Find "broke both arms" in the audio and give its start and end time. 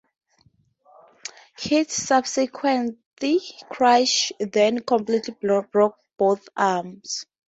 5.39-7.23